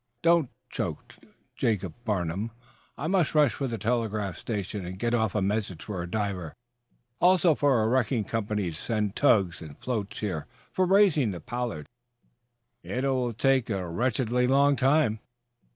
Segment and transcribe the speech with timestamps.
[0.23, 1.19] "Don't," choked
[1.55, 2.49] Jacob Farnum.
[2.97, 6.55] "I must rush for the telegraph station and get off a message for a diver
[7.19, 11.85] also for a wrecking company to send tugs and floats here for raising the 'Pollard.'
[12.81, 15.19] Yet it will take a wretchedly long time."